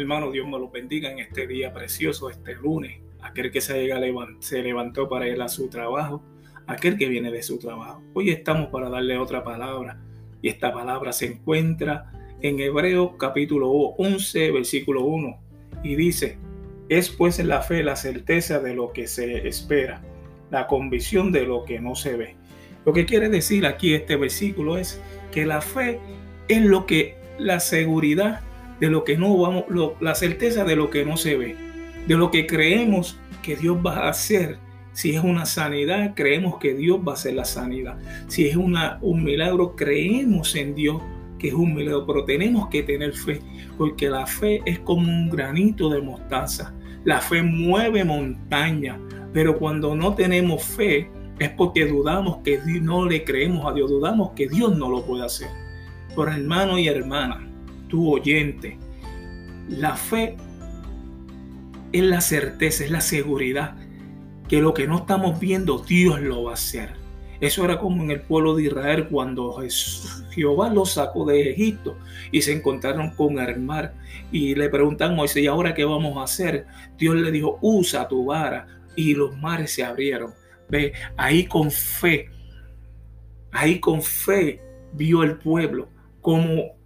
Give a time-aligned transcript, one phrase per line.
[0.00, 3.00] hermanos, Dios me lo bendiga en este día precioso, este lunes.
[3.20, 3.88] Aquel que se,
[4.40, 6.22] se levantó para ir a su trabajo,
[6.66, 8.02] aquel que viene de su trabajo.
[8.14, 10.00] Hoy estamos para darle otra palabra.
[10.40, 15.40] Y esta palabra se encuentra en Hebreos capítulo 11, versículo 1.
[15.82, 16.38] Y dice,
[16.88, 20.02] es pues la fe la certeza de lo que se espera,
[20.50, 22.36] la convicción de lo que no se ve.
[22.86, 25.00] Lo que quiere decir aquí este versículo es
[25.32, 25.98] que la fe
[26.46, 28.40] es lo que la seguridad
[28.80, 29.64] de lo que no vamos,
[30.00, 31.56] la certeza de lo que no se ve,
[32.06, 34.58] de lo que creemos que Dios va a hacer.
[34.92, 37.98] Si es una sanidad, creemos que Dios va a hacer la sanidad.
[38.26, 41.00] Si es una, un milagro, creemos en Dios
[41.38, 43.40] que es un milagro, pero tenemos que tener fe,
[43.76, 46.74] porque la fe es como un granito de mostaza.
[47.04, 48.98] La fe mueve montaña,
[49.32, 54.30] pero cuando no tenemos fe es porque dudamos que no le creemos a Dios, dudamos
[54.30, 55.48] que Dios no lo puede hacer.
[56.14, 57.48] Por hermano y hermana,
[57.88, 58.78] tu oyente.
[59.68, 60.36] La fe
[61.92, 63.76] es la certeza, es la seguridad
[64.48, 66.94] que lo que no estamos viendo, Dios lo va a hacer.
[67.40, 69.62] Eso era como en el pueblo de Israel cuando
[70.30, 71.96] Jehová los sacó de Egipto
[72.32, 73.94] y se encontraron con el mar
[74.32, 76.66] y le preguntan a Moisés, ¿y ahora qué vamos a hacer?
[76.96, 80.32] Dios le dijo, usa tu vara y los mares se abrieron.
[80.68, 82.28] Ve, ahí con fe,
[83.52, 84.60] ahí con fe
[84.92, 85.88] vio el pueblo
[86.20, 86.77] como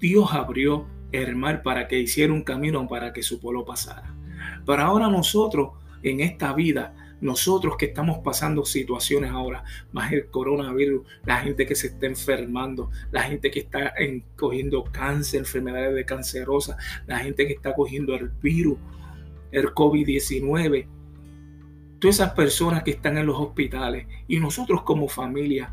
[0.00, 4.14] Dios abrió el mar para que hiciera un camino para que su pueblo pasara.
[4.66, 5.70] Pero ahora nosotros,
[6.02, 11.74] en esta vida, nosotros que estamos pasando situaciones ahora, más el coronavirus, la gente que
[11.74, 13.92] se está enfermando, la gente que está
[14.36, 16.76] cogiendo cáncer, enfermedades de cancerosa,
[17.06, 18.78] la gente que está cogiendo el virus,
[19.50, 20.86] el COVID-19,
[21.98, 25.72] todas esas personas que están en los hospitales y nosotros como familia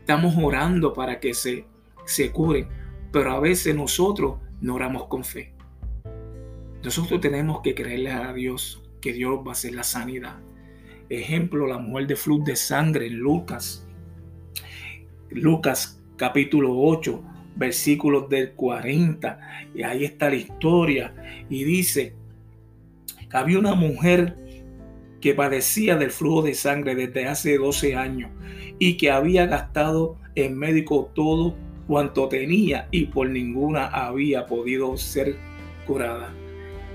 [0.00, 1.66] estamos orando para que se
[2.04, 2.68] se curen,
[3.12, 5.54] pero a veces nosotros no oramos con fe.
[6.82, 10.38] Nosotros tenemos que creerle a Dios que Dios va a hacer la sanidad.
[11.08, 13.86] Ejemplo, la mujer de flux de sangre en Lucas.
[15.30, 17.22] Lucas capítulo 8,
[17.56, 19.38] versículos del 40.
[19.74, 21.14] Y ahí está la historia.
[21.48, 22.14] Y dice
[23.30, 24.36] que había una mujer
[25.20, 28.30] que padecía del flujo de sangre desde hace 12 años
[28.78, 31.56] y que había gastado en médico todo
[31.86, 35.36] cuanto tenía y por ninguna había podido ser
[35.86, 36.32] curada.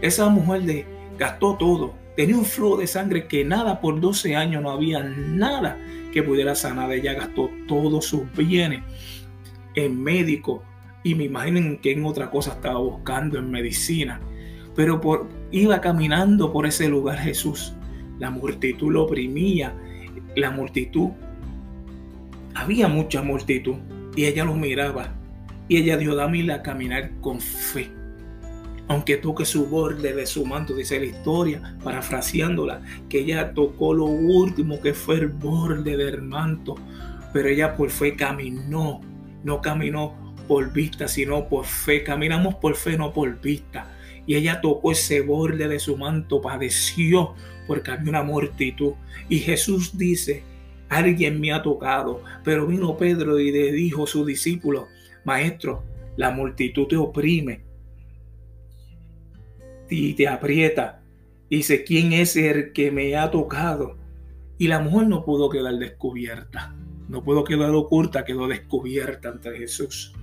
[0.01, 0.85] Esa mujer
[1.17, 5.77] gastó todo, tenía un flujo de sangre que nada por 12 años no había nada
[6.11, 6.91] que pudiera sanar.
[6.91, 8.81] Ella gastó todos sus bienes
[9.75, 10.63] en médico
[11.03, 14.19] y me imagino que en otra cosa estaba buscando en medicina.
[14.75, 17.73] Pero iba caminando por ese lugar Jesús.
[18.17, 19.75] La multitud lo oprimía.
[20.35, 21.09] La multitud,
[22.53, 23.77] había mucha multitud
[24.15, 25.13] y ella lo miraba.
[25.67, 27.91] Y ella dijo, dame a caminar con fe.
[28.87, 34.05] Aunque toque su borde de su manto, dice la historia, parafraseándola, que ella tocó lo
[34.05, 36.75] último que fue el borde del manto.
[37.31, 39.01] Pero ella por fe caminó,
[39.43, 42.03] no caminó por vista, sino por fe.
[42.03, 43.95] Caminamos por fe, no por vista.
[44.25, 47.35] Y ella tocó ese borde de su manto, padeció
[47.67, 48.93] porque había una multitud.
[49.29, 50.43] Y Jesús dice,
[50.89, 52.23] alguien me ha tocado.
[52.43, 54.87] Pero vino Pedro y le dijo a su discípulo,
[55.23, 55.83] maestro,
[56.17, 57.61] la multitud te oprime
[59.89, 61.01] y te aprieta.
[61.49, 63.97] Dice, ¿quién es el que me ha tocado?
[64.57, 66.75] Y la mujer no pudo quedar descubierta,
[67.07, 70.13] no pudo quedar oculta, quedó descubierta ante Jesús.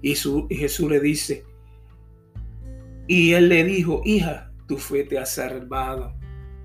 [0.00, 1.44] Y, Jesús le dice,
[3.06, 6.14] y él le dijo, hija, tu fe te ha salvado,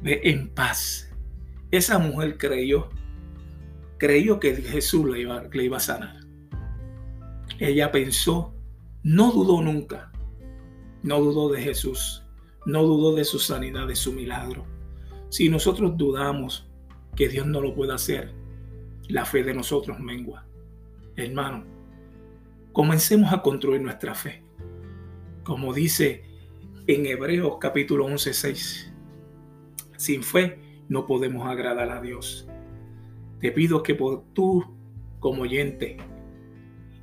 [0.04, 1.10] en paz.
[1.74, 2.88] Esa mujer creyó,
[3.98, 6.20] creyó que Jesús le iba, le iba a sanar.
[7.58, 8.54] Ella pensó,
[9.02, 10.12] no dudó nunca,
[11.02, 12.24] no dudó de Jesús,
[12.68, 14.68] no dudó de su sanidad, de su milagro.
[15.30, 16.70] Si nosotros dudamos
[17.16, 18.32] que Dios no lo puede hacer,
[19.08, 20.46] la fe de nosotros mengua.
[21.16, 21.66] Hermano,
[22.72, 24.44] comencemos a construir nuestra fe.
[25.44, 26.24] Como dice
[26.86, 28.94] en Hebreos capítulo 11, 6.
[29.98, 32.48] Sin fe no podemos agradar a Dios.
[33.40, 34.64] Te pido que por tú,
[35.20, 35.98] como oyente,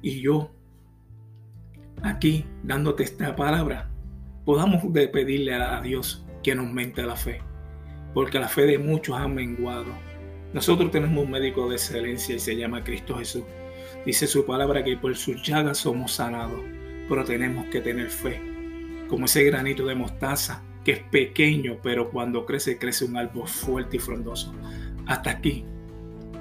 [0.03, 0.51] y yo,
[2.03, 3.91] aquí dándote esta palabra,
[4.45, 7.43] podamos pedirle a Dios que nos mente la fe,
[8.15, 9.93] porque la fe de muchos ha menguado.
[10.53, 13.45] Nosotros tenemos un médico de excelencia y se llama Cristo Jesús.
[14.05, 16.61] Dice su palabra que por sus llagas somos sanados,
[17.09, 18.41] pero tenemos que tener fe,
[19.09, 24.01] como ese granito de mostaza es pequeño, pero cuando crece, crece un árbol fuerte y
[24.01, 24.55] frondoso.
[25.07, 25.65] Hasta aquí,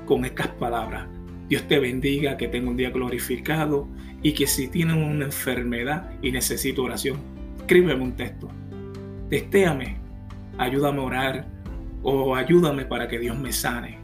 [0.06, 1.08] con estas palabras,
[1.48, 3.88] Dios te bendiga, que tenga un día glorificado
[4.22, 7.18] y que si tienes una enfermedad y necesito oración,
[7.58, 8.50] escríbeme un texto.
[9.30, 9.98] Testéame,
[10.58, 11.48] ayúdame a orar
[12.04, 13.98] o ayúdame para que Dios me sane.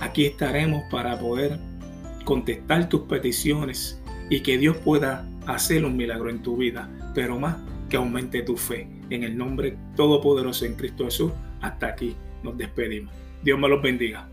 [0.00, 1.58] Aquí estaremos para poder
[2.24, 4.00] contestar tus peticiones
[4.30, 7.56] y que Dios pueda hacer un milagro en tu vida, pero más
[7.88, 8.88] que aumente tu fe.
[9.10, 13.12] En el nombre todopoderoso en Cristo Jesús, hasta aquí nos despedimos.
[13.42, 14.28] Dios me los bendiga.